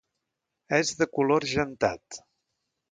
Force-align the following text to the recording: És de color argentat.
És 0.79 0.93
de 1.03 1.09
color 1.19 1.39
argentat. 1.47 2.23